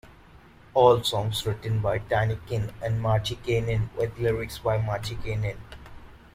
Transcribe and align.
All 0.73 1.03
songs 1.03 1.45
written 1.45 1.79
by 1.79 1.99
Tynkkynen 1.99 2.73
and 2.81 2.99
Martikainen, 3.03 3.93
with 3.95 4.17
lyrics 4.17 4.57
by 4.57 4.79
Martikainen. 4.79 5.57